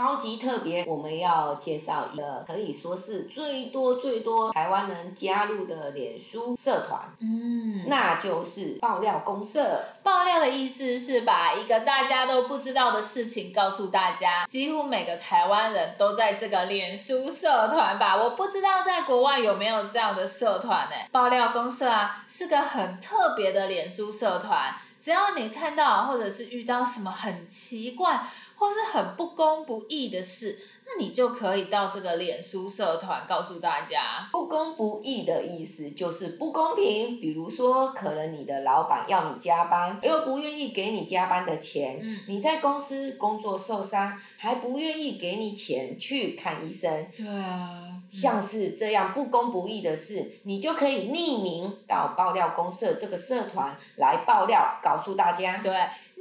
[0.00, 9.84] 超级特别，我们要介绍一个可以说是最多最多台湾人加入的脸书社团，嗯，那就是爆料公社。
[10.02, 14.46] 爆料的意思是把一个大家都不知道的事情告诉大家。
[14.46, 18.16] 几乎每个台湾人都在这个脸书社团吧？
[18.16, 20.94] 我不知道在国外有没有这样的社团呢？
[21.12, 24.74] 爆料公社啊，是个很特别的脸书社团。
[24.98, 28.20] 只要你看到或者是遇到什么很奇怪，
[28.60, 34.28] 或是很不公不义的事，那你就可以到这个脸书社团告诉大家。
[34.30, 47.06] 不公不义的意思就是不公平，比如说可能你的老板要你加班，又不愿意给你加班的钱，嗯，你在公司工作受伤，还不愿意给你钱去看医生。
[47.16, 47.86] 对啊。
[48.10, 55.58] 像是这样不公不义的事，你就可以匿名到爆料公社这个社团来爆料，告诉大家。
[55.58, 55.72] 对，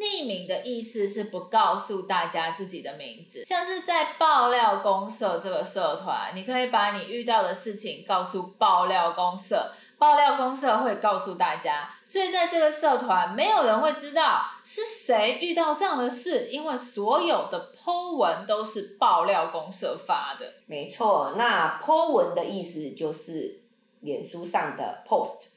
[0.00, 3.44] 匿名的意思是不告诉大家自己的名字。
[3.44, 9.72] 像是在爆料公社这个社团，你可以把你遇到的事情告诉爆料公社。
[9.98, 20.46] 爆料公社会告诉大家，所以在这个社团，没有人会知道是谁遇到这样的事，因为所有的 po 文都是爆料公社发的。
[20.66, 23.62] 没错，那 po 文的意思就是
[24.02, 25.48] 脸书上的 post。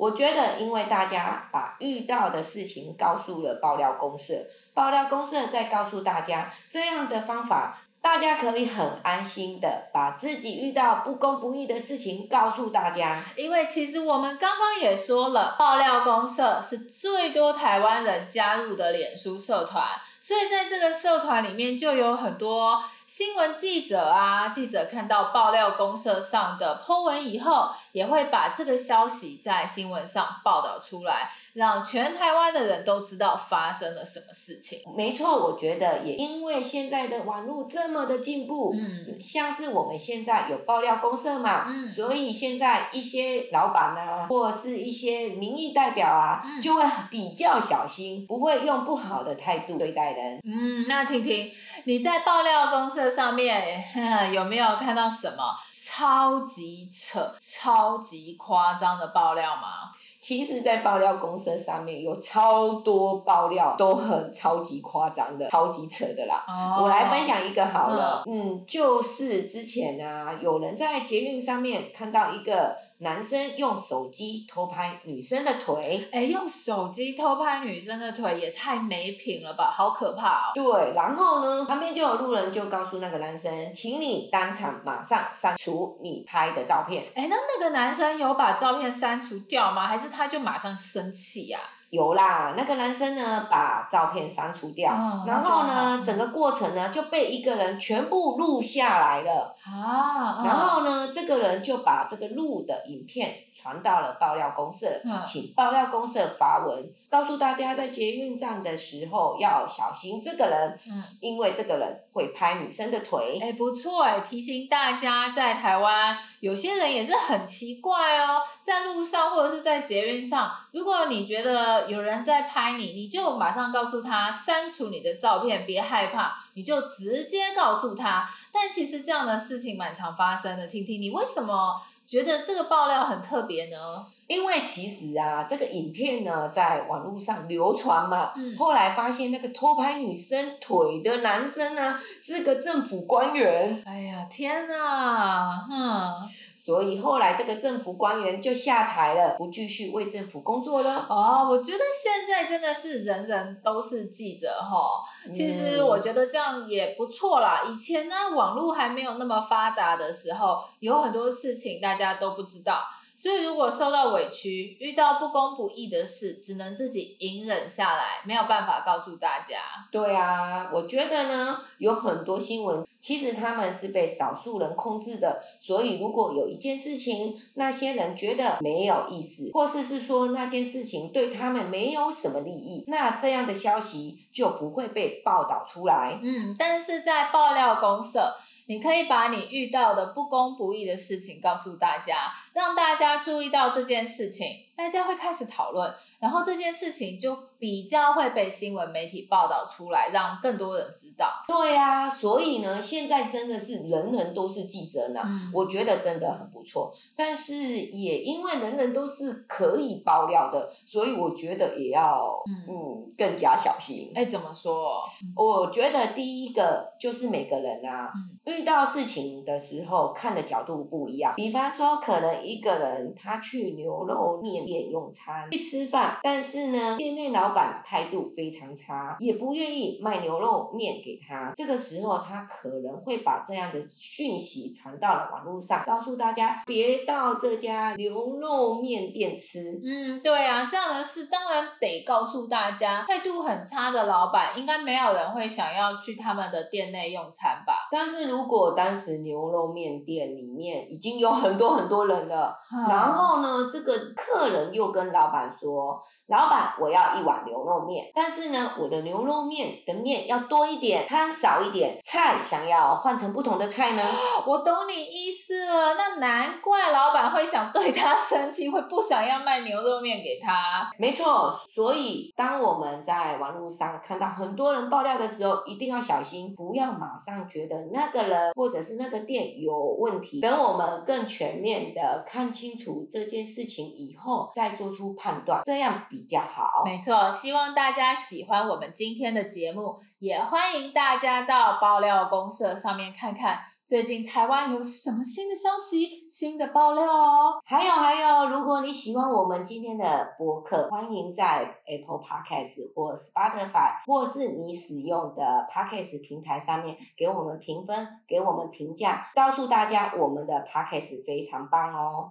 [0.00, 4.32] 我觉得，因为大家把遇到的事情告诉了爆料公社，
[4.72, 7.82] 爆料公社再告诉大家这样的方法。
[8.02, 19.86] 大家可以很安心的把自己遇到不公不义的事情告诉大家，因为其实我们刚刚也说了，爆料公社是最多台湾人加入的脸书社团，
[20.18, 31.28] 所以在这个社团里面就有很多新闻记者啊，记者看到爆料公社上的 po 文以后，也会把这个消息在新闻上报道出来。
[31.52, 34.78] 让全台湾的人都知道发生了什么事情。
[34.96, 50.40] 没错，我觉得也因为现在的网络这么的进步，嗯，像是我们现在有爆料公社嘛，嗯，所以现在一些老板啊，或是一些民意代表啊，嗯，就会比较小心，不会用不好的态度对待人。
[50.44, 51.50] 嗯，那婷婷，
[51.82, 53.84] 你在爆料公社上面
[54.34, 59.92] 有没有看到什么超级扯、超级夸张的爆料吗？
[60.20, 66.44] 其实，在爆料公社上面有超多爆料，都很超级夸张的，超级扯的啦。
[66.46, 72.76] Oh, 我来分享一个好了，嗯，嗯，就是之前啊，有人在捷运上面看到一个。
[73.02, 80.52] 男生用手机偷拍女生的腿，哎，用手机偷拍女生的腿也太没品了吧，好可怕哦！
[80.54, 87.04] 对，然后呢，旁边就有路人就告诉那个男生，请你当场马上删除你拍的照片。
[87.14, 89.86] 哎，那那个男生有把照片删除掉吗？
[89.86, 91.58] 还是他就马上生气呀？
[91.90, 99.56] 有啦，那个男生呢，把照片删除掉，哦、然后呢，整个过程呢就被一个人全部录下来了。
[99.64, 113.40] 啊，哦、然后呢，这个人就把这个录的影片传到了爆料公社，嗯、请爆料公社发文，告诉大家在捷运站的时候要小心这个人，嗯、因为这个人会拍女生的腿。
[113.42, 121.60] 哎，不错哎，提醒大家在台湾有些人也是很奇怪哦，在路上或者是在捷运上，如果你觉得。
[121.88, 128.28] 有人在拍你，你就马上告诉他删除你的照片，别害怕，你就直接告诉他。
[128.52, 130.66] 但其实这样的事情蛮常发生的。
[130.66, 134.06] 听听，你为什么觉得这个爆料很特别呢？
[134.26, 143.82] 因为其实啊，这个影片呢在网络上流传嘛，嗯、后来发现那个偷拍女生腿的男生呢是个政府官员。
[143.84, 146.30] 哎呀，天哪，哼！
[146.62, 151.06] 所以后来这个政府官员就下台了，不继续为政府工作了。
[151.08, 155.02] 哦，我觉得现在真的是人人都是记者哈。
[155.32, 157.62] 其实我觉得这样也不错啦。
[157.66, 162.82] 以前呢，网络还没有那么发达的时候，有很多事情大家都不知道。
[163.20, 169.58] 所以，如果受到委屈，遇到不公不义的事，只能自己隐忍下来，没有办法告诉大家。
[169.92, 175.38] 对啊，我觉得呢，有很多新闻，其实他们是被少数人控制的。
[175.60, 186.18] 所以，如果有一件事情，那些人觉得没有意思，或是是说那件事情对他们没有什么利益，那这样的消息就不会被报道出来。
[186.22, 188.34] 嗯，但是在爆料公社。
[188.70, 194.46] 你可以把你遇到的不公不义的事情告诉大家，让大家注意到这件事情。
[194.80, 201.28] 大家会开始讨论，然后这件事情就比较会被新闻媒体报道出来，让更多人知道。
[201.46, 206.90] 对啊，所以呢，现在真的是人人都是记者呢，嗯、我觉得真的很不错。
[207.14, 214.10] 但是也因为人人都是可以爆料的，所以我觉得也要嗯，嗯更加小心。
[214.14, 214.98] 哎，怎么说？
[215.36, 218.10] 我觉得第一个就是每个人啊，
[218.46, 221.34] 嗯、遇到事情的时候看的角度不一样。
[221.36, 231.52] 比方说，可能一个人他去牛肉面店用餐去吃饭，但是呢，店内老板态度非常差，也不愿意卖牛肉面给他。
[231.56, 239.58] 这个时候，他可能会把这样的讯息传到了网络上，告诉大家别到这家牛肉面店吃。
[239.84, 243.04] 嗯，对啊，这样的事当然得告诉大家。
[243.08, 247.88] 态度很差的老板，应该没有人会想要去他们的店内用餐吧？
[247.90, 254.59] 但是如果当时牛肉面店里面已经有很多很多人了，嗯、然后呢，这个客人。
[254.72, 264.02] 又跟老板说：“老板，我要一碗牛肉面，但是呢，我的牛肉面的面要多一点，汤少一点，菜想要换成不同的菜呢。”
[264.46, 270.90] 我懂你意思了，那难怪老板会想对他生气，会不想要卖牛肉面给他。
[270.98, 280.40] 没错，所以当我们在网络上看到很多人爆料的时候，一定要小心，不要马上觉得那个人或者是那个店有问题。
[280.40, 284.50] 等我们更全面的看清楚这件事情以后。
[284.54, 286.82] 再做出判断，这样比较好。
[286.84, 293.58] 没错，希望大家喜欢我们今天的节目，也欢迎大家到爆料公社上面看看，
[293.90, 297.60] 最近台湾有什么新的消息、新的爆料哦。
[297.64, 312.30] 还有还有，如果你喜欢我们今天的播客，欢迎在 Apple Podcast 或 Spotify，或是你使用的 Podcast 平台上面给我们评分，给我们评价，告诉大家我们的 Podcast 非常棒哦。